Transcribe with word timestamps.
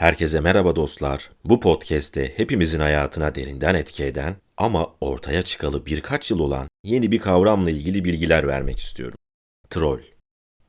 Herkese 0.00 0.40
merhaba 0.40 0.76
dostlar. 0.76 1.30
Bu 1.44 1.60
podcast'te 1.60 2.38
hepimizin 2.38 2.80
hayatına 2.80 3.34
derinden 3.34 3.74
etki 3.74 4.04
eden 4.04 4.36
ama 4.56 4.94
ortaya 5.00 5.42
çıkalı 5.42 5.86
birkaç 5.86 6.30
yıl 6.30 6.38
olan 6.38 6.68
yeni 6.84 7.12
bir 7.12 7.18
kavramla 7.18 7.70
ilgili 7.70 8.04
bilgiler 8.04 8.46
vermek 8.48 8.78
istiyorum. 8.78 9.18
Troll. 9.70 10.00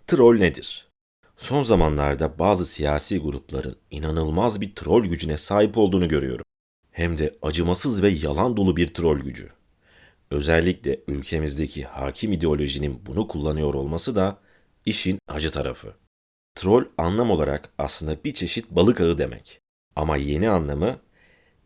Troll 0.07 0.37
nedir? 0.37 0.89
Son 1.37 1.63
zamanlarda 1.63 2.39
bazı 2.39 2.65
siyasi 2.65 3.19
grupların 3.19 3.75
inanılmaz 3.91 4.61
bir 4.61 4.75
troll 4.75 5.05
gücüne 5.05 5.37
sahip 5.37 5.77
olduğunu 5.77 6.07
görüyorum. 6.07 6.45
Hem 6.91 7.17
de 7.17 7.35
acımasız 7.41 8.03
ve 8.03 8.09
yalan 8.09 8.57
dolu 8.57 8.77
bir 8.77 8.93
troll 8.93 9.19
gücü. 9.19 9.49
Özellikle 10.31 10.99
ülkemizdeki 11.07 11.83
hakim 11.83 12.31
ideolojinin 12.31 13.05
bunu 13.05 13.27
kullanıyor 13.27 13.73
olması 13.73 14.15
da 14.15 14.37
işin 14.85 15.19
acı 15.27 15.51
tarafı. 15.51 16.00
Troll 16.55 16.85
anlam 16.97 17.31
olarak 17.31 17.69
aslında 17.77 18.23
bir 18.23 18.33
çeşit 18.33 18.69
balık 18.69 19.01
ağı 19.01 19.17
demek. 19.17 19.59
Ama 19.95 20.17
yeni 20.17 20.49
anlamı 20.49 20.99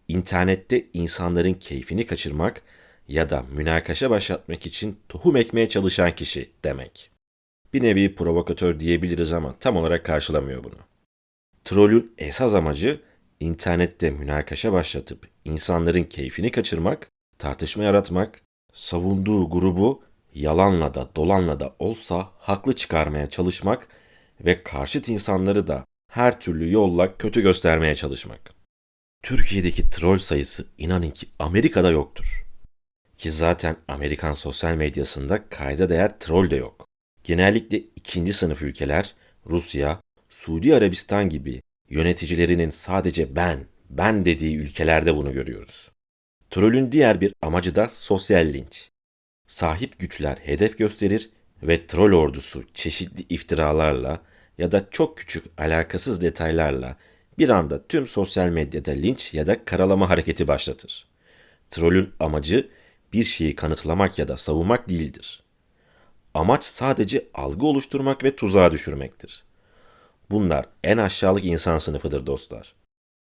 internette 0.08 0.85
insanların 0.94 1.53
keyfini 1.53 2.05
kaçırmak 2.05 2.61
ya 3.08 3.30
da 3.30 3.45
münakaşa 3.52 4.09
başlatmak 4.09 4.66
için 4.66 4.99
tohum 5.09 5.35
ekmeye 5.35 5.70
çalışan 5.70 6.16
kişi 6.16 6.52
demek. 6.63 7.11
Bir 7.73 7.84
nevi 7.84 8.16
provokatör 8.16 8.80
diyebiliriz 8.80 9.34
ama 9.34 9.53
tam 9.59 9.77
olarak 9.77 10.05
karşılamıyor 10.05 10.63
bunu. 10.63 10.75
Trollün 11.63 12.13
esas 12.17 12.53
amacı 12.53 13.02
internette 13.39 14.09
münakaşa 14.09 14.73
başlatıp 14.73 15.27
insanların 15.45 16.03
keyfini 16.03 16.52
kaçırmak, 16.52 17.09
tartışma 17.38 17.83
yaratmak, 17.83 18.41
savunduğu 18.73 19.49
grubu 19.49 20.02
yalanla 20.33 20.94
da 20.94 21.09
dolanla 21.16 21.59
da 21.59 21.75
olsa 21.80 22.30
haklı 22.38 22.73
çıkarmaya 22.73 23.30
çalışmak 23.30 23.88
ve 24.41 24.63
karşıt 24.63 25.09
insanları 25.09 25.67
da 25.67 25.85
her 26.12 26.39
türlü 26.39 26.71
yolla 26.71 27.17
kötü 27.17 27.41
göstermeye 27.41 27.95
çalışmak. 27.95 28.55
Türkiye'deki 29.23 29.89
troll 29.89 30.17
sayısı 30.17 30.67
inanın 30.78 31.09
ki 31.09 31.28
Amerika'da 31.39 31.91
yoktur. 31.91 32.45
Ki 33.17 33.31
zaten 33.31 33.75
Amerikan 33.88 34.33
sosyal 34.33 34.75
medyasında 34.75 35.50
kayda 35.50 35.89
değer 35.89 36.19
troll 36.19 36.50
de 36.50 36.56
yok. 36.56 36.88
Genellikle 37.23 37.78
ikinci 37.78 38.33
sınıf 38.33 38.61
ülkeler, 38.61 39.16
Rusya, 39.50 40.02
Suudi 40.30 40.75
Arabistan 40.75 41.30
gibi 41.30 41.61
yöneticilerinin 41.89 42.69
sadece 42.69 43.36
ben, 43.36 43.59
ben 43.89 44.25
dediği 44.25 44.58
ülkelerde 44.58 45.16
bunu 45.16 45.33
görüyoruz. 45.33 45.91
Trollün 46.50 46.91
diğer 46.91 47.22
bir 47.22 47.33
amacı 47.41 47.75
da 47.75 47.89
sosyal 47.89 48.45
linç. 48.45 48.89
Sahip 49.47 50.00
güçler 50.00 50.38
hedef 50.38 50.78
gösterir 50.78 51.30
ve 51.67 51.88
troll 51.88 52.13
ordusu 52.13 52.63
çeşitli 52.73 53.25
iftiralarla 53.30 54.21
ya 54.58 54.71
da 54.71 54.85
çok 54.91 55.17
küçük 55.17 55.45
alakasız 55.58 56.22
detaylarla 56.22 56.97
bir 57.38 57.49
anda 57.49 57.88
tüm 57.88 58.07
sosyal 58.07 58.49
medyada 58.49 58.91
linç 58.91 59.33
ya 59.33 59.47
da 59.47 59.66
karalama 59.66 60.09
hareketi 60.09 60.47
başlatır. 60.47 61.07
Trollün 61.72 62.13
amacı 62.19 62.69
bir 63.13 63.23
şeyi 63.23 63.55
kanıtlamak 63.55 64.19
ya 64.19 64.27
da 64.27 64.38
savunmak 64.38 64.89
değildir. 64.89 65.44
Amaç 66.33 66.63
sadece 66.63 67.25
algı 67.33 67.66
oluşturmak 67.66 68.23
ve 68.23 68.35
tuzağa 68.35 68.72
düşürmektir. 68.72 69.44
Bunlar 70.29 70.66
en 70.83 70.97
aşağılık 70.97 71.45
insan 71.45 71.77
sınıfıdır 71.77 72.25
dostlar. 72.25 72.75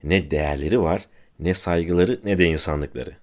Ne 0.02 0.30
değerleri 0.30 0.80
var, 0.80 1.06
ne 1.38 1.54
saygıları 1.54 2.20
ne 2.24 2.38
de 2.38 2.44
insanlıkları. 2.44 3.16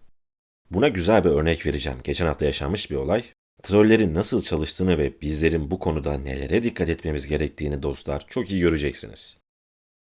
Buna 0.71 0.87
güzel 0.87 1.23
bir 1.23 1.29
örnek 1.29 1.65
vereceğim. 1.65 1.99
Geçen 2.03 2.25
hafta 2.25 2.45
yaşanmış 2.45 2.91
bir 2.91 2.95
olay. 2.95 3.23
Trollerin 3.63 4.13
nasıl 4.13 4.41
çalıştığını 4.41 4.97
ve 4.97 5.21
bizlerin 5.21 5.71
bu 5.71 5.79
konuda 5.79 6.17
nelere 6.17 6.63
dikkat 6.63 6.89
etmemiz 6.89 7.27
gerektiğini 7.27 7.83
dostlar 7.83 8.25
çok 8.27 8.51
iyi 8.51 8.61
göreceksiniz. 8.61 9.37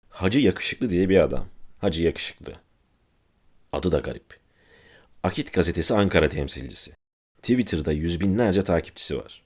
Hacı 0.09 0.39
Yakışıklı 0.39 0.89
diye 0.89 1.09
bir 1.09 1.19
adam. 1.19 1.47
Hacı 1.77 2.03
Yakışıklı. 2.03 2.53
Adı 3.71 3.91
da 3.91 3.99
garip. 3.99 4.39
Akit 5.23 5.53
gazetesi 5.53 5.93
Ankara 5.93 6.29
temsilcisi. 6.29 6.93
Twitter'da 7.41 7.91
yüz 7.91 8.21
binlerce 8.21 8.63
takipçisi 8.63 9.17
var. 9.17 9.43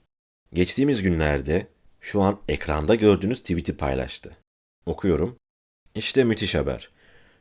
Geçtiğimiz 0.52 1.02
günlerde 1.02 1.66
şu 2.00 2.22
an 2.22 2.40
ekranda 2.48 2.94
gördüğünüz 2.94 3.40
tweet'i 3.40 3.76
paylaştı. 3.76 4.36
Okuyorum. 4.86 5.36
İşte 5.94 6.24
müthiş 6.24 6.54
haber. 6.54 6.90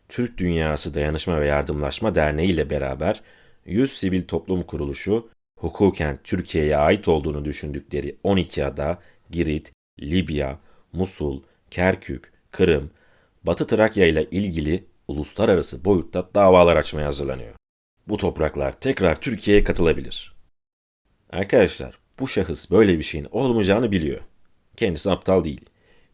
Türk 0.09 0.38
Dünyası 0.38 0.94
Dayanışma 0.94 1.41
ve 1.41 1.47
Yardımlaşma 1.47 2.16
Derneği 2.16 2.50
ile 2.50 2.69
beraber 2.69 3.22
100 3.66 3.97
sivil 3.97 4.28
toplum 4.28 4.64
kuruluşu 4.64 5.30
hukuken 5.61 6.19
Türkiye'ye 6.23 6.77
ait 6.77 7.07
olduğunu 7.07 7.45
düşündükleri 7.45 8.17
12 8.23 8.66
ada, 8.66 8.99
Girit, 9.29 9.72
Libya, 10.01 10.59
Musul, 10.94 11.41
Kerkük, 11.72 12.33
Kırım, 12.51 12.91
Batı 13.44 13.67
Trakya 13.67 14.05
ile 14.05 14.27
ilgili 14.31 14.85
uluslararası 15.07 15.85
boyutta 15.85 16.29
davalar 16.35 16.75
açmaya 16.75 17.07
hazırlanıyor. 17.07 17.55
Bu 18.07 18.17
topraklar 18.17 18.79
tekrar 18.79 19.22
Türkiye'ye 19.22 19.63
katılabilir. 19.63 20.35
Arkadaşlar, 21.29 21.99
bu 22.19 22.28
şahıs 22.28 22.72
böyle 22.72 22.97
bir 22.97 23.03
şeyin 23.03 23.28
olmayacağını 23.31 23.91
biliyor. 23.91 24.22
Kendisi 24.78 25.11
aptal 25.11 25.43
değil. 25.43 25.66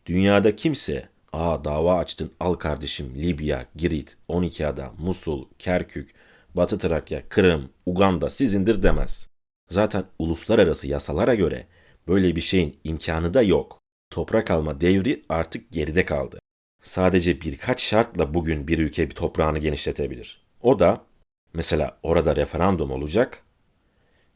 Dünyada 0.06 0.56
kimse 0.56 1.10
''Aa 1.34 1.66
dava 1.66 1.98
açtın 2.00 2.32
al 2.40 2.54
kardeşim 2.54 3.16
Libya, 3.16 3.66
Girit, 3.76 4.18
12 4.28 4.68
ada, 4.68 4.92
Musul, 4.98 5.46
Kerkük, 5.60 6.14
Batı 6.56 6.80
Trakya, 6.80 7.30
Kırım, 7.30 7.70
Uganda 7.86 8.30
sizindir 8.30 8.84
demez. 8.84 9.28
Zaten 9.70 10.06
uluslararası 10.20 10.88
yasalara 10.88 11.36
göre 11.36 11.68
böyle 12.08 12.36
bir 12.36 12.42
şeyin 12.42 12.80
imkanı 12.84 13.34
da 13.34 13.42
yok. 13.42 13.80
Toprak 14.10 14.52
alma 14.52 14.82
devri 14.82 15.24
artık 15.30 15.72
geride 15.72 16.06
kaldı. 16.06 16.40
Sadece 16.82 17.42
birkaç 17.42 17.84
şartla 17.84 18.34
bugün 18.34 18.68
bir 18.68 18.80
ülke 18.80 19.10
bir 19.10 19.16
toprağını 19.16 19.60
genişletebilir. 19.60 20.46
O 20.62 20.80
da 20.80 21.06
mesela 21.54 22.00
orada 22.04 22.36
referandum 22.36 22.92
olacak. 22.92 23.44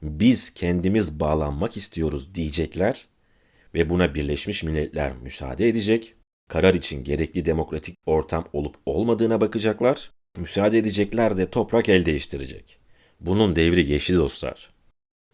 Biz 0.01 0.53
kendimiz 0.53 1.19
bağlanmak 1.19 1.77
istiyoruz 1.77 2.35
diyecekler 2.35 3.07
ve 3.73 3.89
buna 3.89 4.15
Birleşmiş 4.15 4.63
Milletler 4.63 5.13
müsaade 5.17 5.69
edecek. 5.69 6.15
Karar 6.49 6.73
için 6.73 7.03
gerekli 7.03 7.45
demokratik 7.45 7.97
ortam 8.05 8.47
olup 8.53 8.75
olmadığına 8.85 9.41
bakacaklar. 9.41 10.11
Müsaade 10.37 10.77
edecekler 10.77 11.37
de 11.37 11.49
toprak 11.49 11.89
el 11.89 12.05
değiştirecek. 12.05 12.79
Bunun 13.19 13.55
devri 13.55 13.85
geçti 13.85 14.15
dostlar. 14.15 14.70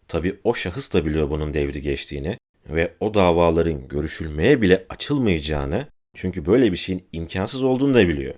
Tabi 0.08 0.40
o 0.44 0.54
şahıs 0.54 0.94
da 0.94 1.04
biliyor 1.04 1.30
bunun 1.30 1.54
devri 1.54 1.82
geçtiğini 1.82 2.38
ve 2.68 2.94
o 3.00 3.14
davaların 3.14 3.88
görüşülmeye 3.88 4.62
bile 4.62 4.86
açılmayacağını 4.88 5.86
çünkü 6.14 6.46
böyle 6.46 6.72
bir 6.72 6.76
şeyin 6.76 7.08
imkansız 7.12 7.62
olduğunu 7.62 7.94
da 7.94 8.08
biliyor. 8.08 8.34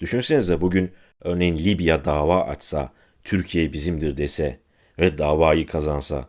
Düşünsenize 0.00 0.60
bugün 0.60 0.92
örneğin 1.20 1.58
Libya 1.58 2.04
dava 2.04 2.44
açsa, 2.44 2.92
Türkiye 3.24 3.72
bizimdir 3.72 4.16
dese 4.16 4.60
ve 4.98 5.18
davayı 5.18 5.66
kazansa, 5.66 6.28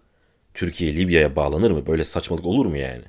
Türkiye 0.54 0.96
Libya'ya 0.96 1.36
bağlanır 1.36 1.72
mı? 1.72 1.88
Böyle 1.88 2.04
saçmalık 2.04 2.46
olur 2.46 2.66
mu 2.66 2.78
yani? 2.78 3.06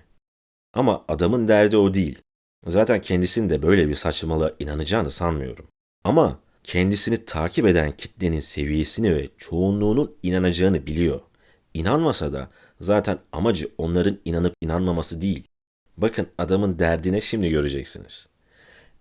Ama 0.75 1.04
adamın 1.08 1.48
derdi 1.48 1.76
o 1.76 1.94
değil. 1.94 2.19
Zaten 2.66 3.00
kendisinin 3.00 3.50
de 3.50 3.62
böyle 3.62 3.88
bir 3.88 3.94
saçmalığa 3.94 4.52
inanacağını 4.58 5.10
sanmıyorum. 5.10 5.69
Ama 6.04 6.41
kendisini 6.64 7.25
takip 7.25 7.66
eden 7.66 7.96
kitlenin 7.96 8.41
seviyesini 8.41 9.16
ve 9.16 9.28
çoğunluğunun 9.38 10.16
inanacağını 10.22 10.86
biliyor. 10.86 11.20
İnanmasa 11.74 12.32
da 12.32 12.50
zaten 12.80 13.18
amacı 13.32 13.70
onların 13.78 14.18
inanıp 14.24 14.54
inanmaması 14.60 15.20
değil. 15.20 15.48
Bakın 15.96 16.26
adamın 16.38 16.78
derdine 16.78 17.20
şimdi 17.20 17.50
göreceksiniz. 17.50 18.28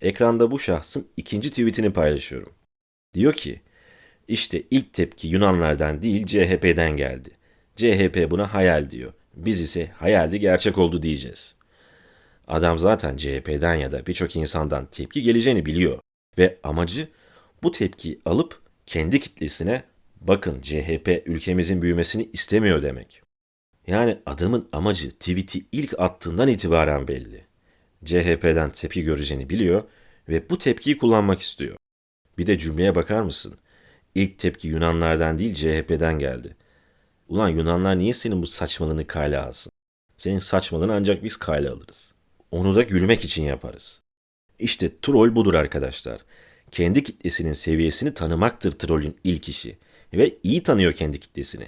Ekranda 0.02 0.52
bu 0.52 0.60
şahsın 0.60 1.08
ikinci 1.18 1.50
tweetini 1.50 1.94
paylaşıyorum. 1.94 2.54
Diyor 3.14 3.34
ki, 3.34 3.62
işte 4.28 4.64
ilk 4.72 4.94
tepki 4.94 5.28
Yunanlardan 5.28 6.02
değil 6.02 6.26
CHP'den 6.26 6.98
geldi. 6.98 7.30
CHP 7.76 8.32
buna 8.32 8.54
hayal 8.54 8.90
diyor. 8.92 9.14
Biz 9.34 9.60
ise 9.60 9.88
hayaldi 9.88 10.40
gerçek 10.40 10.78
oldu 10.78 11.04
diyeceğiz. 11.04 11.56
Adam 12.48 12.80
zaten 12.80 13.18
CHP'den 13.18 13.76
ya 13.76 13.92
da 13.92 14.06
birçok 14.06 14.36
insandan 14.36 14.86
tepki 14.86 15.22
geleceğini 15.22 15.66
biliyor 15.66 16.00
ve 16.38 16.58
amacı 16.64 17.08
bu 17.64 17.72
tepkiyi 17.72 18.20
alıp 18.26 18.62
kendi 18.86 19.20
kitlesine 19.20 19.84
bakın 20.28 20.62
CHP 20.62 21.24
ülkemizin 21.26 21.82
büyümesini 21.82 22.30
istemiyor 22.34 22.82
demek. 22.82 23.22
Yani 23.88 24.20
adamın 24.26 24.70
amacı 24.72 25.12
tweet'i 25.12 25.66
ilk 25.72 26.00
attığından 26.00 26.48
itibaren 26.48 27.08
belli. 27.08 27.46
CHP'den 28.06 28.72
tepki 28.72 29.04
göreceğini 29.04 29.50
biliyor 29.50 29.84
ve 30.30 30.50
bu 30.50 30.58
tepkiyi 30.58 30.98
kullanmak 30.98 31.42
istiyor. 31.42 31.78
Bir 32.38 32.48
de 32.48 32.58
cümleye 32.58 32.96
bakar 32.96 33.22
mısın? 33.22 33.58
İlk 34.16 34.40
tepki 34.40 34.68
Yunanlardan 34.68 35.40
değil 35.40 35.54
CHP'den 35.54 36.20
geldi. 36.20 36.56
Ulan 37.28 37.50
Yunanlar 37.50 37.98
niye 37.98 38.14
senin 38.14 38.42
bu 38.42 38.48
saçmalığını 38.48 39.08
kale 39.08 39.38
alsın? 39.38 39.72
Senin 40.18 40.40
saçmalığını 40.40 40.94
ancak 40.94 41.24
biz 41.24 41.38
kale 41.38 41.70
alırız. 41.70 42.14
Onu 42.52 42.76
da 42.76 42.82
gülmek 42.82 43.26
için 43.26 43.44
yaparız. 43.44 44.02
İşte 44.60 45.00
troll 45.02 45.36
budur 45.36 45.54
arkadaşlar. 45.54 46.22
Kendi 46.72 47.04
kitlesinin 47.04 47.54
seviyesini 47.54 48.14
tanımaktır 48.14 48.72
trollün 48.72 49.18
ilk 49.24 49.50
işi. 49.50 49.78
Ve 50.14 50.38
iyi 50.44 50.64
tanıyor 50.64 50.94
kendi 50.94 51.20
kitlesini. 51.20 51.68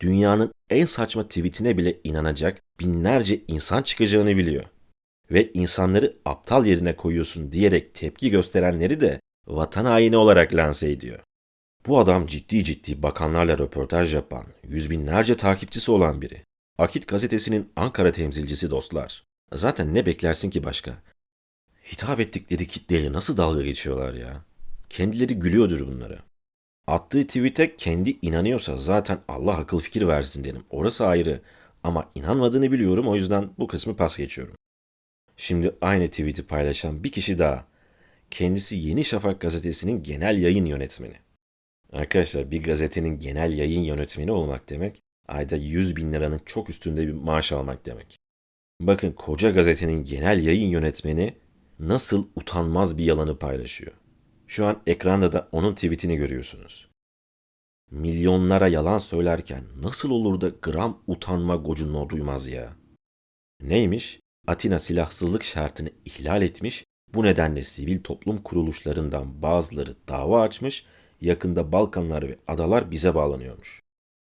Dünyanın 0.00 0.54
en 0.70 0.86
saçma 0.86 1.28
tweetine 1.28 1.76
bile 1.76 2.00
inanacak 2.04 2.62
binlerce 2.80 3.40
insan 3.48 3.82
çıkacağını 3.82 4.36
biliyor. 4.36 4.64
ve 5.30 5.52
insanları 5.52 6.16
aptal 6.24 6.66
yerine 6.66 6.96
koyuyorsun 6.96 7.52
diyerek 7.52 7.94
tepki 7.94 8.30
gösterenleri 8.30 9.00
de 9.00 9.20
vatan 9.46 9.84
haini 9.84 10.16
olarak 10.16 10.54
lanse 10.54 10.90
ediyor. 10.90 11.18
Bu 11.86 11.98
adam 11.98 12.26
ciddi 12.26 12.64
ciddi 12.64 13.02
bakanlarla 13.02 13.58
röportaj 13.58 14.14
yapan, 14.14 14.46
yüz 14.68 14.90
binlerce 14.90 15.34
takipçisi 15.36 15.90
olan 15.90 16.22
biri. 16.22 16.42
Akit 16.78 17.08
gazetesinin 17.08 17.72
Ankara 17.76 18.12
temsilcisi 18.12 18.70
dostlar. 18.70 19.24
Zaten 19.52 19.94
ne 19.94 20.06
beklersin 20.06 20.50
ki 20.50 20.64
başka? 20.64 21.02
Hitap 21.92 22.20
ettikleri 22.20 22.66
kitleyle 22.66 23.12
nasıl 23.12 23.36
dalga 23.36 23.62
geçiyorlar 23.62 24.14
ya? 24.14 24.44
Kendileri 24.88 25.34
gülüyordur 25.34 25.86
bunlara. 25.86 26.18
Attığı 26.90 27.26
tweet'e 27.26 27.76
kendi 27.76 28.18
inanıyorsa 28.22 28.76
zaten 28.76 29.18
Allah 29.28 29.56
akıl 29.56 29.80
fikir 29.80 30.06
versin 30.06 30.44
derim. 30.44 30.64
Orası 30.70 31.06
ayrı. 31.06 31.42
Ama 31.84 32.10
inanmadığını 32.14 32.72
biliyorum 32.72 33.08
o 33.08 33.16
yüzden 33.16 33.50
bu 33.58 33.66
kısmı 33.66 33.96
pas 33.96 34.16
geçiyorum. 34.16 34.54
Şimdi 35.36 35.74
aynı 35.80 36.08
tweet'i 36.08 36.46
paylaşan 36.46 37.04
bir 37.04 37.12
kişi 37.12 37.38
daha. 37.38 37.66
Kendisi 38.30 38.76
Yeni 38.76 39.04
Şafak 39.04 39.40
gazetesinin 39.40 40.02
genel 40.02 40.38
yayın 40.38 40.66
yönetmeni. 40.66 41.16
Arkadaşlar 41.92 42.50
bir 42.50 42.62
gazetenin 42.62 43.18
genel 43.20 43.58
yayın 43.58 43.80
yönetmeni 43.80 44.32
olmak 44.32 44.70
demek 44.70 45.00
ayda 45.28 45.56
100 45.56 45.96
bin 45.96 46.12
liranın 46.12 46.40
çok 46.46 46.70
üstünde 46.70 47.06
bir 47.06 47.12
maaş 47.12 47.52
almak 47.52 47.86
demek. 47.86 48.16
Bakın 48.80 49.12
koca 49.12 49.50
gazetenin 49.50 50.04
genel 50.04 50.44
yayın 50.44 50.68
yönetmeni 50.68 51.34
nasıl 51.78 52.28
utanmaz 52.36 52.98
bir 52.98 53.04
yalanı 53.04 53.38
paylaşıyor. 53.38 53.92
Şu 54.50 54.66
an 54.66 54.82
ekranda 54.86 55.32
da 55.32 55.48
onun 55.52 55.74
tweetini 55.74 56.16
görüyorsunuz. 56.16 56.88
Milyonlara 57.90 58.68
yalan 58.68 58.98
söylerken 58.98 59.64
nasıl 59.82 60.10
olur 60.10 60.40
da 60.40 60.48
gram 60.48 61.02
utanma 61.06 61.56
gocunma 61.56 62.08
duymaz 62.08 62.46
ya? 62.46 62.76
Neymiş? 63.62 64.20
Atina 64.46 64.78
silahsızlık 64.78 65.44
şartını 65.44 65.90
ihlal 66.04 66.42
etmiş, 66.42 66.84
bu 67.14 67.24
nedenle 67.24 67.62
sivil 67.62 68.02
toplum 68.02 68.42
kuruluşlarından 68.42 69.42
bazıları 69.42 69.96
dava 70.08 70.42
açmış, 70.42 70.86
yakında 71.20 71.72
Balkanlar 71.72 72.28
ve 72.28 72.38
adalar 72.46 72.90
bize 72.90 73.14
bağlanıyormuş. 73.14 73.80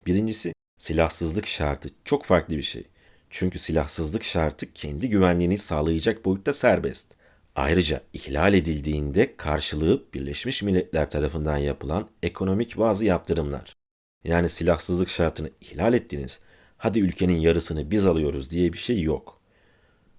Birincisi, 0.05 0.53
silahsızlık 0.77 1.47
şartı 1.47 1.89
çok 2.05 2.25
farklı 2.25 2.57
bir 2.57 2.63
şey. 2.63 2.87
Çünkü 3.29 3.59
silahsızlık 3.59 4.23
şartı 4.23 4.73
kendi 4.73 5.09
güvenliğini 5.09 5.57
sağlayacak 5.57 6.25
boyutta 6.25 6.53
serbest. 6.53 7.15
Ayrıca 7.55 8.01
ihlal 8.13 8.53
edildiğinde 8.53 9.35
karşılığı 9.37 10.03
Birleşmiş 10.13 10.63
Milletler 10.63 11.09
tarafından 11.09 11.57
yapılan 11.57 12.09
ekonomik 12.23 12.77
bazı 12.77 13.05
yaptırımlar. 13.05 13.75
Yani 14.23 14.49
silahsızlık 14.49 15.09
şartını 15.09 15.49
ihlal 15.61 15.93
ettiniz, 15.93 16.39
hadi 16.77 16.99
ülkenin 16.99 17.37
yarısını 17.37 17.91
biz 17.91 18.05
alıyoruz 18.05 18.49
diye 18.49 18.73
bir 18.73 18.77
şey 18.77 19.01
yok. 19.01 19.41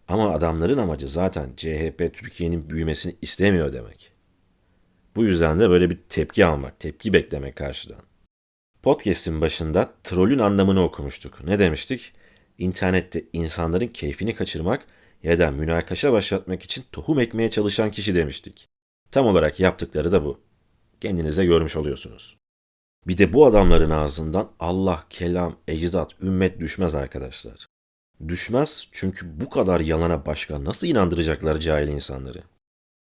Ama 0.08 0.32
adamların 0.32 0.78
amacı 0.78 1.08
zaten 1.08 1.50
CHP 1.56 2.10
Türkiye'nin 2.14 2.70
büyümesini 2.70 3.16
istemiyor 3.22 3.72
demek. 3.72 4.12
Bu 5.16 5.24
yüzden 5.24 5.60
de 5.60 5.70
böyle 5.70 5.90
bir 5.90 5.98
tepki 6.08 6.46
almak, 6.46 6.80
tepki 6.80 7.12
beklemek 7.12 7.56
karşıdan. 7.56 8.02
Podcast'in 8.82 9.40
başında 9.40 9.92
trollün 10.04 10.38
anlamını 10.38 10.82
okumuştuk. 10.84 11.44
Ne 11.44 11.58
demiştik? 11.58 12.12
İnternette 12.58 13.24
insanların 13.32 13.88
keyfini 13.88 14.34
kaçırmak 14.34 14.86
ya 15.22 15.38
da 15.38 15.50
münakaşa 15.50 16.12
başlatmak 16.12 16.62
için 16.62 16.84
tohum 16.92 17.20
ekmeye 17.20 17.50
çalışan 17.50 17.90
kişi 17.90 18.14
demiştik. 18.14 18.68
Tam 19.10 19.26
olarak 19.26 19.60
yaptıkları 19.60 20.12
da 20.12 20.24
bu. 20.24 20.40
Kendinize 21.00 21.44
görmüş 21.44 21.76
oluyorsunuz. 21.76 22.36
Bir 23.06 23.18
de 23.18 23.32
bu 23.32 23.46
adamların 23.46 23.90
ağzından 23.90 24.50
Allah, 24.60 25.04
kelam, 25.10 25.56
ecdat, 25.68 26.22
ümmet 26.22 26.60
düşmez 26.60 26.94
arkadaşlar. 26.94 27.66
Düşmez 28.28 28.88
çünkü 28.92 29.40
bu 29.40 29.50
kadar 29.50 29.80
yalana 29.80 30.26
başka 30.26 30.64
nasıl 30.64 30.86
inandıracaklar 30.86 31.58
cahil 31.58 31.88
insanları? 31.88 32.42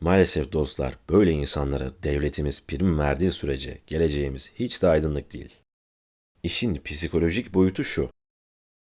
Maalesef 0.01 0.51
dostlar 0.51 0.97
böyle 1.09 1.31
insanlara 1.31 1.91
devletimiz 2.03 2.67
prim 2.67 2.99
verdiği 2.99 3.31
sürece 3.31 3.81
geleceğimiz 3.87 4.51
hiç 4.55 4.81
de 4.81 4.87
aydınlık 4.87 5.33
değil. 5.33 5.59
İşin 6.43 6.81
psikolojik 6.83 7.53
boyutu 7.53 7.83
şu. 7.83 8.09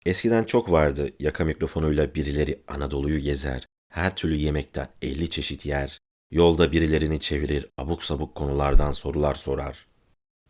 Eskiden 0.06 0.44
çok 0.44 0.70
vardı 0.70 1.10
yaka 1.18 1.44
mikrofonuyla 1.44 2.14
birileri 2.14 2.62
Anadolu'yu 2.68 3.18
gezer, 3.18 3.66
her 3.88 4.16
türlü 4.16 4.34
yemekten 4.34 4.88
50 5.02 5.30
çeşit 5.30 5.66
yer, 5.66 5.98
yolda 6.30 6.72
birilerini 6.72 7.20
çevirir, 7.20 7.66
abuk 7.78 8.02
sabuk 8.02 8.34
konulardan 8.34 8.90
sorular 8.90 9.34
sorar. 9.34 9.86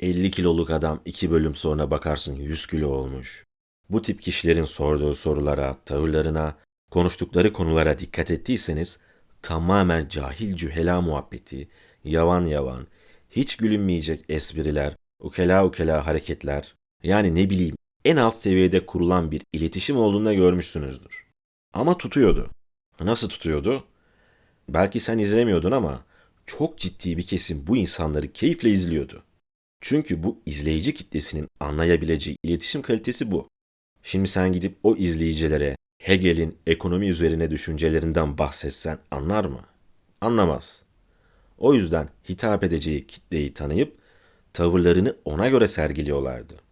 50 0.00 0.30
kiloluk 0.30 0.70
adam 0.70 1.02
2 1.04 1.30
bölüm 1.30 1.54
sonra 1.54 1.90
bakarsın 1.90 2.36
100 2.36 2.66
kilo 2.66 2.88
olmuş. 2.88 3.46
Bu 3.90 4.02
tip 4.02 4.22
kişilerin 4.22 4.64
sorduğu 4.64 5.14
sorulara, 5.14 5.78
tavırlarına, 5.84 6.56
konuştukları 6.90 7.52
konulara 7.52 7.98
dikkat 7.98 8.30
ettiyseniz 8.30 8.98
tamamen 9.42 10.08
cahil 10.08 10.56
cühela 10.56 11.00
muhabbeti, 11.00 11.68
yavan 12.04 12.46
yavan, 12.46 12.86
hiç 13.30 13.56
gülünmeyecek 13.56 14.24
espriler, 14.28 14.96
ukela 15.18 15.66
ukela 15.66 16.06
hareketler, 16.06 16.74
yani 17.02 17.34
ne 17.34 17.50
bileyim 17.50 17.76
en 18.04 18.16
alt 18.16 18.36
seviyede 18.36 18.86
kurulan 18.86 19.30
bir 19.30 19.42
iletişim 19.52 19.96
olduğunu 19.96 20.34
görmüşsünüzdür. 20.34 21.26
Ama 21.72 21.98
tutuyordu. 21.98 22.50
Nasıl 23.00 23.28
tutuyordu? 23.28 23.84
Belki 24.68 25.00
sen 25.00 25.18
izlemiyordun 25.18 25.72
ama 25.72 26.04
çok 26.46 26.78
ciddi 26.78 27.16
bir 27.16 27.22
kesim 27.22 27.66
bu 27.66 27.76
insanları 27.76 28.32
keyifle 28.32 28.70
izliyordu. 28.70 29.22
Çünkü 29.80 30.22
bu 30.22 30.38
izleyici 30.46 30.94
kitlesinin 30.94 31.48
anlayabileceği 31.60 32.36
iletişim 32.42 32.82
kalitesi 32.82 33.30
bu. 33.30 33.48
Şimdi 34.02 34.28
sen 34.28 34.52
gidip 34.52 34.78
o 34.82 34.96
izleyicilere 34.96 35.76
Hegel'in 35.98 36.58
ekonomi 36.66 37.08
üzerine 37.08 37.50
düşüncelerinden 37.50 38.38
bahsetsen 38.38 38.98
anlar 39.10 39.44
mı? 39.44 39.60
Anlamaz. 40.20 40.82
O 41.58 41.74
yüzden 41.74 42.08
hitap 42.28 42.64
edeceği 42.64 43.06
kitleyi 43.06 43.54
tanıyıp 43.54 43.98
tavırlarını 44.52 45.16
ona 45.24 45.48
göre 45.48 45.68
sergiliyorlardı. 45.68 46.69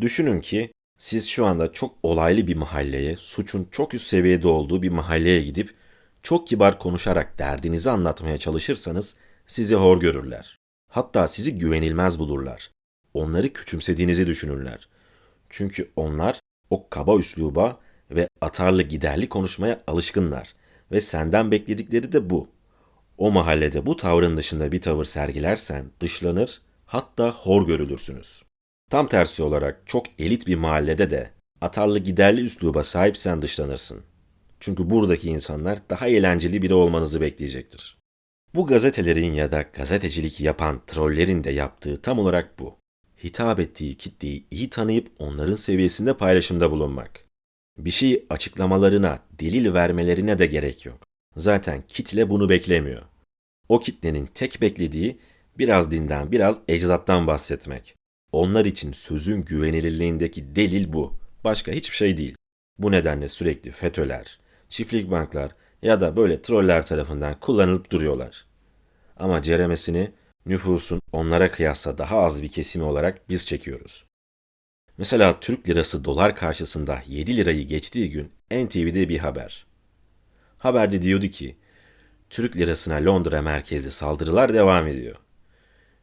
Düşünün 0.00 0.40
ki 0.40 0.72
siz 0.98 1.28
şu 1.28 1.46
anda 1.46 1.72
çok 1.72 1.94
olaylı 2.02 2.46
bir 2.46 2.56
mahalleye, 2.56 3.16
suçun 3.16 3.68
çok 3.70 3.94
üst 3.94 4.06
seviyede 4.06 4.48
olduğu 4.48 4.82
bir 4.82 4.88
mahalleye 4.88 5.42
gidip 5.42 5.74
çok 6.22 6.48
kibar 6.48 6.78
konuşarak 6.78 7.38
derdinizi 7.38 7.90
anlatmaya 7.90 8.38
çalışırsanız 8.38 9.14
sizi 9.46 9.74
hor 9.74 10.00
görürler. 10.00 10.58
Hatta 10.90 11.28
sizi 11.28 11.58
güvenilmez 11.58 12.18
bulurlar. 12.18 12.70
Onları 13.14 13.52
küçümsediğinizi 13.52 14.26
düşünürler. 14.26 14.88
Çünkü 15.50 15.90
onlar 15.96 16.40
o 16.70 16.88
kaba 16.88 17.18
üsluba 17.18 17.80
ve 18.10 18.28
atarlı 18.40 18.82
giderli 18.82 19.28
konuşmaya 19.28 19.82
alışkınlar 19.86 20.54
ve 20.92 21.00
senden 21.00 21.50
bekledikleri 21.50 22.12
de 22.12 22.30
bu. 22.30 22.48
O 23.18 23.30
mahallede 23.30 23.86
bu 23.86 23.96
tavrın 23.96 24.36
dışında 24.36 24.72
bir 24.72 24.80
tavır 24.80 25.04
sergilersen 25.04 25.86
dışlanır, 26.00 26.60
hatta 26.86 27.30
hor 27.30 27.66
görülürsünüz. 27.66 28.42
Tam 28.92 29.08
tersi 29.08 29.42
olarak 29.42 29.82
çok 29.86 30.06
elit 30.18 30.46
bir 30.46 30.54
mahallede 30.54 31.10
de 31.10 31.30
atarlı 31.60 31.98
giderli 31.98 32.40
üsluba 32.40 32.82
sahipsen 32.82 33.42
dışlanırsın. 33.42 34.02
Çünkü 34.60 34.90
buradaki 34.90 35.28
insanlar 35.28 35.78
daha 35.90 36.08
eğlenceli 36.08 36.62
biri 36.62 36.74
olmanızı 36.74 37.20
bekleyecektir. 37.20 37.98
Bu 38.54 38.66
gazetelerin 38.66 39.32
ya 39.32 39.52
da 39.52 39.62
gazetecilik 39.62 40.40
yapan 40.40 40.80
trollerin 40.86 41.44
de 41.44 41.50
yaptığı 41.50 42.02
tam 42.02 42.18
olarak 42.18 42.58
bu. 42.58 42.76
Hitap 43.24 43.60
ettiği 43.60 43.96
kitleyi 43.96 44.46
iyi 44.50 44.70
tanıyıp 44.70 45.10
onların 45.18 45.54
seviyesinde 45.54 46.16
paylaşımda 46.16 46.70
bulunmak. 46.70 47.24
Bir 47.78 47.90
şeyi 47.90 48.26
açıklamalarına, 48.30 49.18
delil 49.40 49.74
vermelerine 49.74 50.38
de 50.38 50.46
gerek 50.46 50.86
yok. 50.86 50.98
Zaten 51.36 51.84
kitle 51.88 52.30
bunu 52.30 52.48
beklemiyor. 52.48 53.02
O 53.68 53.80
kitlenin 53.80 54.26
tek 54.26 54.60
beklediği 54.60 55.18
biraz 55.58 55.90
dinden, 55.90 56.32
biraz 56.32 56.58
ecdattan 56.68 57.26
bahsetmek. 57.26 58.01
Onlar 58.32 58.64
için 58.64 58.92
sözün 58.92 59.44
güvenilirliğindeki 59.44 60.56
delil 60.56 60.92
bu. 60.92 61.16
Başka 61.44 61.72
hiçbir 61.72 61.96
şey 61.96 62.16
değil. 62.16 62.36
Bu 62.78 62.92
nedenle 62.92 63.28
sürekli 63.28 63.70
FETÖ'ler, 63.70 64.40
çiftlik 64.68 65.10
banklar 65.10 65.54
ya 65.82 66.00
da 66.00 66.16
böyle 66.16 66.42
troller 66.42 66.86
tarafından 66.86 67.40
kullanılıp 67.40 67.90
duruyorlar. 67.90 68.46
Ama 69.16 69.42
ceremesini 69.42 70.12
nüfusun 70.46 71.00
onlara 71.12 71.50
kıyasla 71.50 71.98
daha 71.98 72.18
az 72.18 72.42
bir 72.42 72.48
kesimi 72.48 72.84
olarak 72.84 73.28
biz 73.28 73.46
çekiyoruz. 73.46 74.04
Mesela 74.98 75.40
Türk 75.40 75.68
lirası 75.68 76.04
dolar 76.04 76.36
karşısında 76.36 77.02
7 77.06 77.36
lirayı 77.36 77.66
geçtiği 77.66 78.10
gün 78.10 78.32
NTV'de 78.50 79.08
bir 79.08 79.18
haber. 79.18 79.66
Haberde 80.58 81.02
diyordu 81.02 81.26
ki, 81.26 81.56
Türk 82.30 82.56
lirasına 82.56 83.04
Londra 83.04 83.42
merkezli 83.42 83.90
saldırılar 83.90 84.54
devam 84.54 84.86
ediyor. 84.86 85.16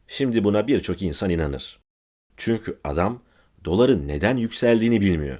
Şimdi 0.08 0.44
buna 0.44 0.66
birçok 0.66 1.02
insan 1.02 1.30
inanır. 1.30 1.80
Çünkü 2.40 2.78
adam 2.84 3.22
doların 3.64 4.08
neden 4.08 4.36
yükseldiğini 4.36 5.00
bilmiyor. 5.00 5.38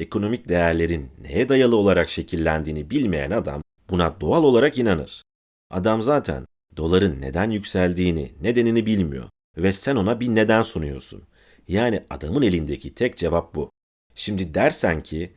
Ekonomik 0.00 0.48
değerlerin 0.48 1.10
neye 1.20 1.48
dayalı 1.48 1.76
olarak 1.76 2.08
şekillendiğini 2.08 2.90
bilmeyen 2.90 3.30
adam 3.30 3.62
buna 3.90 4.20
doğal 4.20 4.44
olarak 4.44 4.78
inanır. 4.78 5.22
Adam 5.70 6.02
zaten 6.02 6.46
doların 6.76 7.20
neden 7.20 7.50
yükseldiğini, 7.50 8.32
nedenini 8.42 8.86
bilmiyor 8.86 9.28
ve 9.56 9.72
sen 9.72 9.96
ona 9.96 10.20
bir 10.20 10.28
neden 10.28 10.62
sunuyorsun. 10.62 11.22
Yani 11.68 12.04
adamın 12.10 12.42
elindeki 12.42 12.94
tek 12.94 13.16
cevap 13.16 13.54
bu. 13.54 13.70
Şimdi 14.14 14.54
dersen 14.54 15.02
ki 15.02 15.32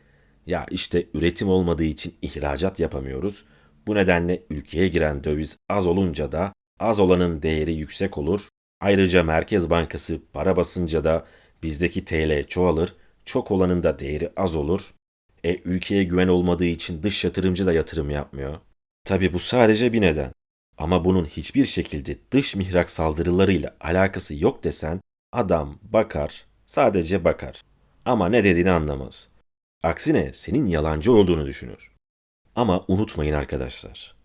ya 0.47 0.65
işte 0.69 1.07
üretim 1.13 1.49
olmadığı 1.49 1.83
için 1.83 2.15
ihracat 2.21 2.79
yapamıyoruz. 2.79 3.45
Bu 3.87 3.95
nedenle 3.95 4.43
ülkeye 4.49 4.87
giren 4.87 5.23
döviz 5.23 5.57
az 5.69 5.87
olunca 5.87 6.31
da 6.31 6.53
az 6.79 6.99
olanın 6.99 7.41
değeri 7.41 7.73
yüksek 7.73 8.17
olur. 8.17 8.49
Ayrıca 8.81 9.23
Merkez 9.23 9.69
Bankası 9.69 10.21
para 10.33 10.55
basınca 10.55 11.03
da 11.03 11.25
bizdeki 11.63 12.05
TL 12.05 12.43
çoğalır, 12.43 12.95
çok 13.25 13.51
olanın 13.51 13.83
da 13.83 13.99
değeri 13.99 14.31
az 14.37 14.55
olur. 14.55 14.93
E 15.43 15.57
ülkeye 15.65 16.03
güven 16.03 16.27
olmadığı 16.27 16.65
için 16.65 17.03
dış 17.03 17.23
yatırımcı 17.23 17.65
da 17.65 17.73
yatırım 17.73 18.09
yapmıyor. 18.09 18.57
Tabi 19.05 19.33
bu 19.33 19.39
sadece 19.39 19.93
bir 19.93 20.01
neden. 20.01 20.31
Ama 20.77 21.05
bunun 21.05 21.25
hiçbir 21.25 21.65
şekilde 21.65 22.17
dış 22.31 22.55
mihrak 22.55 22.89
saldırılarıyla 22.89 23.75
alakası 23.81 24.35
yok 24.35 24.63
desen 24.63 25.01
adam 25.31 25.79
bakar, 25.81 26.45
sadece 26.67 27.23
bakar. 27.23 27.61
Ama 28.05 28.29
ne 28.29 28.43
dediğini 28.43 28.71
anlamaz. 28.71 29.27
Aksine 29.83 30.33
senin 30.33 30.67
yalancı 30.67 31.11
olduğunu 31.11 31.45
düşünür. 31.45 31.91
Ama 32.55 32.85
unutmayın 32.87 33.33
arkadaşlar. 33.33 34.15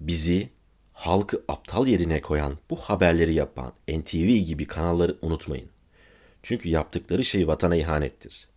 Bizi 0.00 0.55
halkı 0.96 1.44
aptal 1.48 1.86
yerine 1.86 2.20
koyan 2.20 2.58
bu 2.70 2.76
haberleri 2.76 3.34
yapan 3.34 3.72
NTV 3.88 4.28
gibi 4.28 4.66
kanalları 4.66 5.16
unutmayın. 5.22 5.68
Çünkü 6.42 6.68
yaptıkları 6.68 7.24
şey 7.24 7.48
vatana 7.48 7.76
ihanettir. 7.76 8.48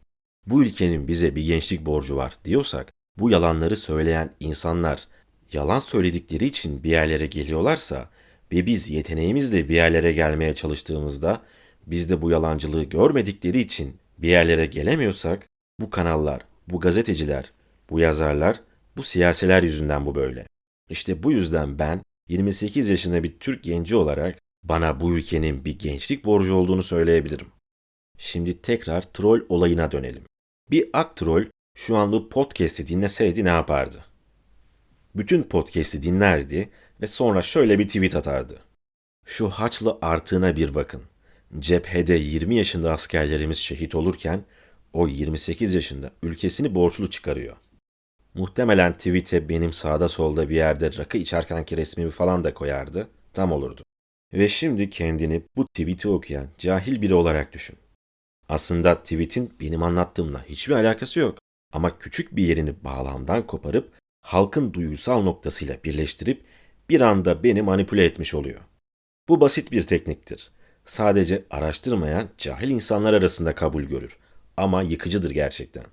Bu 0.48 0.64
ülkenin 0.64 1.08
bize 1.08 1.36
bir 1.36 1.46
gençlik 1.46 1.86
borcu 1.86 2.16
var 2.16 2.38
diyorsak 2.46 2.94
bu 3.18 3.30
yalanları 3.30 3.76
söyleyen 3.76 4.30
insanlar 4.40 5.08
yalan 5.54 5.80
söyledikleri 5.80 6.46
için 6.46 6.84
bir 6.84 6.90
yerlere 6.90 7.26
geliyorlarsa 7.26 8.10
ve 8.52 8.66
biz 8.66 8.90
yeteneğimizle 8.90 9.70
bir 9.70 9.76
yerlere 9.76 10.14
gelmeye 10.14 10.56
çalıştığımızda 10.56 11.42
bizde 11.88 12.22
bu 12.22 12.32
yalancılığı 12.32 12.84
görmedikleri 12.84 13.60
için 13.60 13.98
bir 14.18 14.30
yerlere 14.30 14.66
gelemiyorsak 14.66 15.48
bu 15.80 15.90
kanallar, 15.90 16.42
bu 16.68 16.80
gazeteciler, 16.80 17.52
bu 17.90 18.00
yazarlar, 18.00 18.62
bu 18.98 19.04
siyasiler 19.04 19.64
yüzünden 19.64 20.06
bu 20.06 20.16
böyle. 20.16 20.48
İşte 20.90 21.24
bu 21.24 21.32
yüzden 21.32 21.80
ben 21.80 22.02
28 22.30 22.90
yaşında 22.90 23.24
bir 23.24 23.40
Türk 23.40 23.64
genci 23.64 23.96
olarak 23.96 24.40
bana 24.64 25.00
bu 25.00 25.18
ülkenin 25.18 25.66
bir 25.66 25.80
gençlik 25.80 26.26
borcu 26.26 26.56
olduğunu 26.56 26.84
söyleyebilirim. 26.84 27.48
Şimdi 28.18 28.62
tekrar 28.62 29.02
troll 29.02 29.42
olayına 29.50 29.92
dönelim. 29.92 30.24
Bir 30.72 30.90
ak 30.94 31.18
troll 31.18 31.46
şu 31.76 31.98
an 31.98 32.12
bu 32.12 32.30
podcast'i 32.30 32.88
dinleseydi 32.88 33.46
ne 33.46 33.50
yapardı? 33.50 34.06
Bütün 35.16 35.44
podcast'i 35.44 36.04
dinlerdi 36.04 36.70
ve 37.02 37.08
sonra 37.08 37.42
şöyle 37.42 37.80
bir 37.80 37.88
tweet 37.88 38.16
atardı. 38.16 38.60
Şu 39.26 39.50
haçlı 39.50 39.98
artığına 40.02 40.56
bir 40.56 40.76
bakın. 40.76 41.02
Cephede 41.60 42.14
20 42.14 42.56
yaşında 42.56 42.94
askerlerimiz 42.94 43.58
şehit 43.58 43.96
olurken 43.96 44.44
o 44.94 45.08
28 45.08 45.74
yaşında 45.74 46.12
ülkesini 46.24 46.76
borçlu 46.76 47.10
çıkarıyor. 47.10 47.56
Muhtemelen 48.34 48.98
tweet'e 48.98 49.50
benim 49.50 49.74
sağda 49.74 50.10
solda 50.10 50.50
bir 50.50 50.56
yerde 50.56 50.98
rakı 50.98 51.18
içerkenki 51.18 51.78
resmimi 51.78 52.12
falan 52.12 52.44
da 52.44 52.54
koyardı. 52.54 53.08
Tam 53.34 53.52
olurdu. 53.52 53.84
Ve 54.34 54.48
şimdi 54.48 54.90
kendini 54.90 55.44
bu 55.56 55.66
tweet'i 55.66 56.10
okuyan 56.10 56.48
cahil 56.58 57.02
biri 57.02 57.14
olarak 57.14 57.54
düşün. 57.54 57.78
Aslında 58.50 59.04
tweet'in 59.04 59.54
benim 59.60 59.84
anlattığımla 59.84 60.46
hiçbir 60.46 60.74
alakası 60.74 61.20
yok. 61.20 61.38
Ama 61.74 61.98
küçük 61.98 62.36
bir 62.36 62.44
yerini 62.44 62.84
bağlamdan 62.84 63.48
koparıp 63.48 63.94
halkın 64.22 64.74
duygusal 64.74 65.22
noktasıyla 65.24 65.78
birleştirip 65.84 66.46
bir 66.90 67.02
anda 67.02 67.44
beni 67.44 67.62
manipüle 67.62 68.06
etmiş 68.06 68.34
oluyor. 68.34 68.62
Bu 69.30 69.42
basit 69.42 69.72
bir 69.72 69.84
tekniktir. 69.84 70.52
Sadece 70.86 71.46
araştırmayan 71.50 72.30
cahil 72.38 72.70
insanlar 72.70 73.14
arasında 73.14 73.56
kabul 73.56 73.84
görür 73.84 74.18
ama 74.58 74.82
yıkıcıdır 74.82 75.32
gerçekten. 75.32 75.86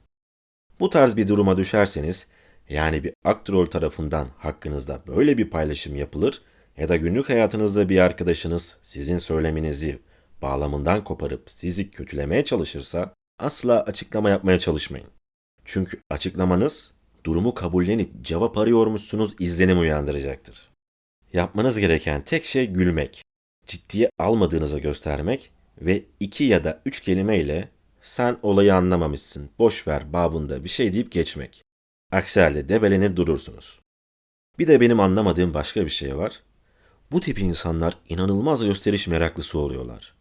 Bu 0.81 0.91
tarz 0.91 1.17
bir 1.17 1.29
duruma 1.29 1.57
düşerseniz, 1.57 2.27
yani 2.69 3.05
bir 3.05 3.13
aktrol 3.25 3.67
tarafından 3.67 4.29
hakkınızda 4.39 5.03
böyle 5.07 5.39
bir 5.39 5.51
paylaşım 5.51 5.97
yapılır 5.97 6.43
ya 6.77 6.89
da 6.89 6.97
günlük 6.97 7.29
hayatınızda 7.29 7.89
bir 7.89 7.99
arkadaşınız 7.99 8.79
sizin 8.83 9.19
söyleminizi 9.19 9.99
bağlamından 10.43 11.05
koparıp 11.05 11.51
sizi 11.51 11.91
kötülemeye 11.91 12.45
çalışırsa 12.45 13.15
asla 13.39 13.83
açıklama 13.83 14.31
yapmaya 14.31 14.59
çalışmayın. 14.59 15.09
Çünkü 15.65 16.01
açıklamanız 16.11 16.93
durumu 17.25 17.55
kabullenip 17.55 18.23
cevap 18.23 18.59
arıyormuşsunuz 18.59 19.35
izlenim 19.39 19.79
uyandıracaktır. 19.79 20.73
Yapmanız 21.33 21.79
gereken 21.79 22.23
tek 22.25 22.45
şey 22.45 22.67
gülmek, 22.67 23.23
ciddiye 23.67 24.11
almadığınızı 24.19 24.79
göstermek 24.79 25.51
ve 25.81 26.03
iki 26.21 26.45
ya 26.45 26.65
da 26.65 26.83
üç 26.87 27.01
kelimeyle 27.01 27.69
sen 28.07 28.37
olayı 28.43 28.75
anlamamışsın, 28.75 29.51
boş 29.59 29.89
ver 29.89 30.13
babında 30.13 30.65
bir 30.65 30.69
şey 30.69 30.93
deyip 30.93 31.13
geçmek. 31.13 31.63
Aksi 32.13 32.41
halde 32.41 32.69
debelenir 32.69 33.17
durursunuz. 33.17 33.81
Bir 34.59 34.67
de 34.67 34.81
benim 34.81 35.01
anlamadığım 35.01 35.55
başka 35.55 35.85
bir 35.85 35.91
şey 35.91 36.17
var. 36.17 36.43
Bu 37.13 37.21
tip 37.21 37.39
insanlar 37.39 37.99
inanılmaz 38.09 38.65
gösteriş 38.65 39.07
meraklısı 39.07 39.59
oluyorlar. 39.59 40.15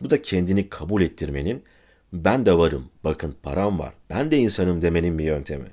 Bu 0.00 0.10
da 0.10 0.22
kendini 0.22 0.68
kabul 0.68 1.02
ettirmenin, 1.02 1.64
ben 2.12 2.46
de 2.46 2.58
varım, 2.58 2.90
bakın 3.04 3.36
param 3.42 3.78
var, 3.78 3.94
ben 4.10 4.30
de 4.30 4.38
insanım 4.38 4.82
demenin 4.82 5.18
bir 5.18 5.24
yöntemi. 5.24 5.70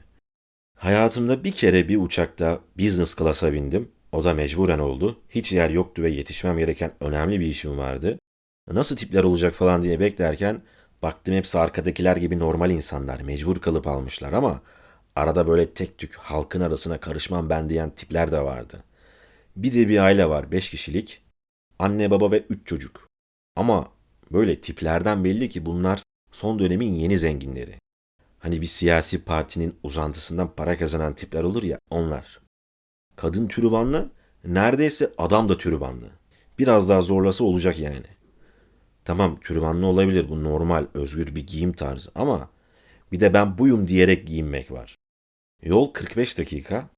Hayatımda 0.78 1.44
bir 1.44 1.52
kere 1.52 1.90
bir 1.90 1.98
uçakta 1.98 2.60
business 2.78 3.16
class'a 3.16 3.54
bindim. 3.54 3.92
O 4.12 4.24
da 4.24 4.34
mecburen 4.34 4.80
oldu. 4.80 5.20
Hiç 5.30 5.52
yer 5.52 5.70
yoktu 5.70 6.04
ve 6.04 6.10
yetişmem 6.10 6.58
gereken 6.58 6.92
önemli 7.00 7.40
bir 7.40 7.46
işim 7.46 7.78
vardı. 7.78 8.20
Nasıl 8.72 8.96
tipler 8.96 9.24
olacak 9.24 9.54
falan 9.54 9.84
diye 9.84 10.00
beklerken 10.00 10.62
baktım 11.02 11.36
hepsi 11.36 11.60
arkadakiler 11.60 12.18
gibi 12.18 12.40
normal 12.40 12.72
insanlar. 12.72 13.22
Mecbur 13.22 13.58
kalıp 13.58 13.88
almışlar 13.88 14.34
ama 14.34 14.62
arada 15.16 15.48
böyle 15.48 15.74
tek 15.74 15.98
tük 15.98 16.16
halkın 16.16 16.62
arasına 16.62 17.00
karışmam 17.00 17.50
ben 17.50 17.70
diyen 17.70 17.90
tipler 17.90 18.32
de 18.32 18.42
vardı. 18.42 18.84
Bir 19.56 19.74
de 19.74 19.90
bir 19.90 20.04
aile 20.04 20.30
var 20.30 20.52
5 20.52 20.70
kişilik. 20.70 21.22
Anne 21.80 22.12
baba 22.12 22.32
ve 22.32 22.46
3 22.50 22.68
çocuk. 22.68 23.10
Ama 23.56 23.92
böyle 24.32 24.62
tiplerden 24.62 25.24
belli 25.24 25.50
ki 25.50 25.66
bunlar 25.66 26.04
son 26.32 26.60
dönemin 26.60 26.94
yeni 26.94 27.18
zenginleri. 27.18 27.80
Hani 28.40 28.62
bir 28.62 28.68
siyasi 28.68 29.24
partinin 29.24 29.75
uzantısından 29.84 30.56
para 30.56 30.78
kazanan 30.78 31.16
tipler 31.16 31.44
olur 31.44 31.64
ya 31.64 31.80
onlar. 31.90 32.42
Kadın 33.16 33.48
türbanlı, 33.48 34.10
neredeyse 34.46 35.12
adam 35.18 35.50
da 35.50 35.58
türbanlı. 35.58 36.10
Biraz 36.60 36.90
daha 36.90 37.02
zorlası 37.02 37.44
olacak 37.44 37.80
yani. 37.80 38.14
Tamam 39.06 39.40
türbanlı 39.40 39.86
olabilir 39.86 40.30
bu 40.30 40.44
normal, 40.44 40.88
özgür 40.94 41.36
bir 41.36 41.48
giyim 41.48 41.74
tarzı 41.74 42.12
ama 42.16 42.50
bir 43.12 43.20
de 43.20 43.34
ben 43.34 43.58
buyum 43.58 43.88
diyerek 43.88 44.28
giyinmek 44.28 44.72
var. 44.72 44.96
Yol 45.64 45.94
45 45.94 46.38
dakika. 46.38 46.90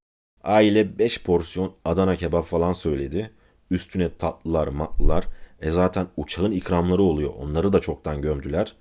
Aile 0.44 1.00
5 1.00 1.24
porsiyon 1.24 1.74
Adana 1.86 2.16
kebap 2.16 2.46
falan 2.46 2.74
söyledi. 2.74 3.34
Üstüne 3.72 4.18
tatlılar, 4.18 4.68
matlılar. 4.68 5.28
E 5.62 5.72
zaten 5.72 6.08
uçağın 6.18 6.52
ikramları 6.52 7.02
oluyor. 7.02 7.34
Onları 7.38 7.74
da 7.74 7.80
çoktan 7.80 8.22
gömdüler. 8.22 8.76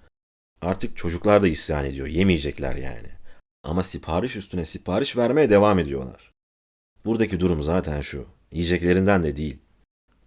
Artık 0.63 0.97
çocuklar 0.97 1.43
da 1.43 1.49
isyan 1.49 1.85
ediyor. 1.85 2.07
Yemeyecekler 2.07 2.77
yani. 2.77 3.09
Ama 3.65 3.83
sipariş 3.83 4.37
üstüne 4.37 4.65
sipariş 4.65 5.17
vermeye 5.17 5.51
devam 5.51 5.79
ediyorlar. 5.79 6.33
Buradaki 7.05 7.41
durum 7.41 7.63
zaten 7.63 8.01
şu. 8.01 8.27
Yiyeceklerinden 8.53 9.23
de 9.23 9.37
değil. 9.37 9.59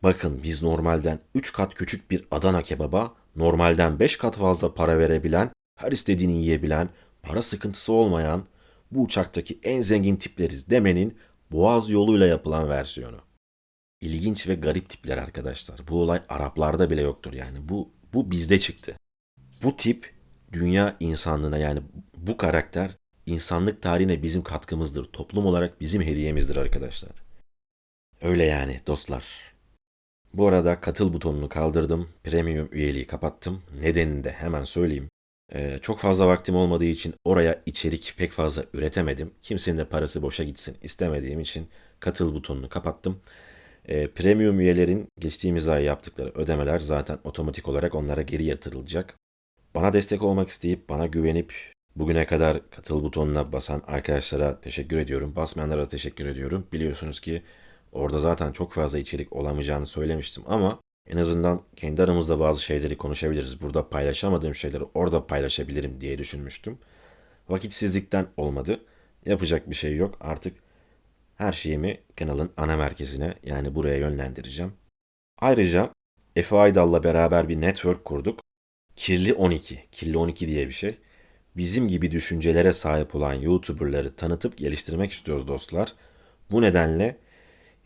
Bakın 0.04 0.44
biz 0.44 0.64
normalden 0.64 1.20
3 1.36 1.54
kat 1.54 1.74
küçük 1.74 2.12
bir 2.12 2.26
Adana 2.32 2.64
kebaba 2.64 3.14
normalden 3.36 4.00
5 4.00 4.18
kat 4.18 4.38
fazla 4.38 4.74
para 4.74 5.00
verebilen, 5.00 5.52
her 5.76 5.92
istediğini 5.92 6.38
yiyebilen, 6.38 6.90
para 7.24 7.42
sıkıntısı 7.42 7.94
olmayan 7.94 8.46
bu 8.92 9.02
uçaktaki 9.02 9.60
en 9.64 9.82
zengin 9.82 10.16
tipleriz 10.16 10.70
demenin 10.70 11.18
boğaz 11.52 11.90
yoluyla 11.90 12.28
yapılan 12.28 12.70
versiyonu. 12.70 13.18
İlginç 14.02 14.48
ve 14.48 14.56
garip 14.56 14.90
tipler 14.90 15.18
arkadaşlar. 15.18 15.88
Bu 15.88 16.02
olay 16.02 16.22
Araplarda 16.30 16.90
bile 16.90 17.02
yoktur 17.02 17.34
yani. 17.34 17.70
Bu 17.70 17.90
bu 18.14 18.32
bizde 18.32 18.60
çıktı. 18.60 18.96
Bu 19.64 19.78
tip 19.78 20.14
dünya 20.52 20.96
insanlığına 21.00 21.58
yani 21.58 21.82
bu 22.18 22.38
karakter 22.38 22.98
insanlık 23.26 23.82
tarihine 23.82 24.24
bizim 24.24 24.44
katkımızdır. 24.44 25.06
Toplum 25.06 25.46
olarak 25.46 25.82
bizim 25.82 26.02
hediyemizdir 26.02 26.56
arkadaşlar. 26.56 27.12
Öyle 28.22 28.46
yani 28.46 28.82
dostlar. 28.88 29.49
Bu 30.34 30.48
arada 30.48 30.82
katıl 30.82 31.14
butonunu 31.14 31.50
kaldırdım. 31.50 32.10
Premium 32.24 32.70
üyeliği 32.72 33.08
kapattım. 33.08 33.62
Nedenini 33.82 34.24
de 34.24 34.32
hemen 34.32 34.64
söyleyeyim. 34.64 35.10
Ee, 35.54 35.80
çok 35.82 36.00
fazla 36.00 36.28
vaktim 36.28 36.56
olmadığı 36.56 36.86
için 36.86 37.14
oraya 37.26 37.62
içerik 37.66 38.14
pek 38.18 38.32
fazla 38.32 38.64
üretemedim. 38.74 39.32
Kimsenin 39.42 39.78
de 39.78 39.86
parası 39.86 40.22
boşa 40.22 40.44
gitsin 40.44 40.78
istemediğim 40.84 41.40
için 41.40 41.68
katıl 42.00 42.34
butonunu 42.34 42.70
kapattım. 42.70 43.20
Ee, 43.86 44.08
premium 44.08 44.60
üyelerin 44.60 45.08
geçtiğimiz 45.20 45.68
ay 45.68 45.84
yaptıkları 45.84 46.30
ödemeler 46.36 46.80
zaten 46.80 47.20
otomatik 47.24 47.68
olarak 47.68 47.96
onlara 47.96 48.22
geri 48.22 48.44
yatırılacak. 48.44 49.16
Bana 49.76 49.94
destek 49.94 50.24
olmak 50.24 50.50
isteyip 50.50 50.90
bana 50.90 51.08
güvenip 51.08 51.54
bugüne 51.96 52.26
kadar 52.26 52.70
katıl 52.70 53.04
butonuna 53.04 53.52
basan 53.52 53.84
arkadaşlara 53.88 54.62
teşekkür 54.62 54.98
ediyorum. 54.98 55.36
Basmayanlara 55.36 55.90
teşekkür 55.90 56.26
ediyorum. 56.26 56.68
Biliyorsunuz 56.74 57.20
ki 57.20 57.44
orada 57.92 58.20
zaten 58.20 58.52
çok 58.52 58.74
fazla 58.74 59.00
içerik 59.00 59.34
olamayacağını 59.34 59.86
söylemiştim 59.86 60.44
ama 60.48 60.80
en 61.10 61.18
azından 61.18 61.62
kendi 61.76 62.04
aramızda 62.04 62.40
bazı 62.40 62.64
şeyleri 62.64 62.98
konuşabiliriz. 62.98 63.62
Burada 63.62 63.90
paylaşamadığım 63.90 64.56
şeyleri 64.56 64.84
orada 64.94 65.28
paylaşabilirim 65.28 66.02
diye 66.02 66.18
düşünmüştüm. 66.18 66.78
Vakitsizlikten 67.50 68.28
olmadı. 68.38 68.82
Yapacak 69.26 69.70
bir 69.70 69.76
şey 69.76 69.96
yok. 69.96 70.18
Artık 70.22 70.58
her 71.36 71.54
şeyimi 71.54 71.98
kanalın 72.16 72.52
ana 72.58 72.78
merkezine 72.78 73.34
yani 73.44 73.76
buraya 73.76 73.98
yönlendireceğim. 73.98 74.74
Ayrıca 75.40 75.90
Efe 76.36 76.56
Aydal'la 76.56 77.04
beraber 77.04 77.50
bir 77.50 77.62
network 77.62 78.06
kurduk. 78.06 78.40
Kirli 78.96 79.34
12, 79.34 79.84
Kirli 79.92 80.18
12 80.18 80.48
diye 80.48 80.68
bir 80.68 80.74
şey. 80.74 80.98
Bizim 81.58 81.88
gibi 81.88 82.12
düşüncelere 82.12 82.74
sahip 82.74 83.16
olan 83.16 83.34
YouTuber'ları 83.34 84.16
tanıtıp 84.16 84.58
geliştirmek 84.58 85.12
istiyoruz 85.12 85.48
dostlar. 85.48 85.94
Bu 86.52 86.62
nedenle 86.62 87.18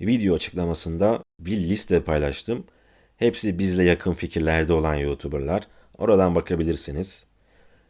video 0.07 0.35
açıklamasında 0.35 1.23
bir 1.39 1.57
liste 1.57 2.03
paylaştım. 2.03 2.63
Hepsi 3.17 3.59
bizle 3.59 3.83
yakın 3.83 4.13
fikirlerde 4.13 4.73
olan 4.73 4.95
YouTuber'lar. 4.95 5.67
Oradan 5.97 6.35
bakabilirsiniz. 6.35 7.25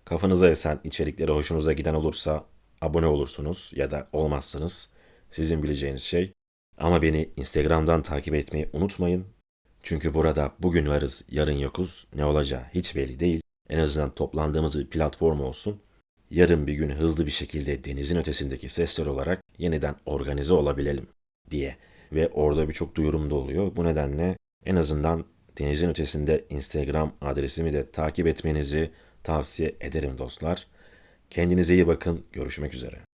Kafanıza 0.05 0.49
esen, 0.49 0.79
içerikleri 0.83 1.31
hoşunuza 1.31 1.73
giden 1.73 1.93
olursa 1.93 2.45
abone 2.81 3.05
olursunuz 3.05 3.71
ya 3.75 3.91
da 3.91 4.07
olmazsınız. 4.13 4.89
Sizin 5.31 5.63
bileceğiniz 5.63 6.01
şey. 6.01 6.31
Ama 6.77 7.01
beni 7.01 7.29
Instagram'dan 7.37 8.01
takip 8.01 8.35
etmeyi 8.35 8.69
unutmayın. 8.73 9.25
Çünkü 9.83 10.13
burada 10.13 10.51
bugün 10.59 10.87
varız, 10.87 11.25
yarın 11.31 11.57
yokuz. 11.57 12.07
Ne 12.15 12.25
olacağı 12.25 12.63
hiç 12.73 12.95
belli 12.95 13.19
değil. 13.19 13.41
En 13.69 13.79
azından 13.79 14.15
toplandığımız 14.15 14.79
bir 14.79 14.87
platform 14.87 15.41
olsun. 15.41 15.81
Yarın 16.31 16.67
bir 16.67 16.73
gün 16.73 16.89
hızlı 16.89 17.25
bir 17.25 17.31
şekilde 17.31 17.83
denizin 17.83 18.17
ötesindeki 18.17 18.69
sesler 18.69 19.05
olarak 19.05 19.41
yeniden 19.57 19.95
organize 20.05 20.53
olabilelim 20.53 21.07
diye. 21.51 21.77
Ve 22.13 22.27
orada 22.27 22.67
birçok 22.67 22.95
duyurum 22.95 23.29
da 23.29 23.35
oluyor. 23.35 23.75
Bu 23.75 23.85
nedenle 23.85 24.37
en 24.65 24.75
azından 24.75 25.25
denizin 25.57 25.89
ötesinde 25.89 26.45
Instagram 26.49 27.13
adresimi 27.21 27.73
de 27.73 27.91
takip 27.91 28.27
etmenizi 28.27 28.91
tavsiye 29.23 29.75
ederim 29.79 30.17
dostlar. 30.17 30.67
Kendinize 31.29 31.73
iyi 31.73 31.87
bakın. 31.87 32.25
Görüşmek 32.33 32.73
üzere. 32.73 33.12